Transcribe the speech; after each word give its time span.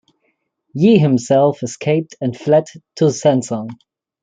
Jie 0.75 0.97
himself 0.97 1.61
escaped 1.61 2.15
and 2.21 2.35
fled 2.35 2.63
to 2.95 3.11
Sanzong. 3.11 3.69